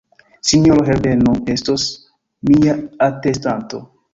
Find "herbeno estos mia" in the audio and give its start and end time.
0.87-2.77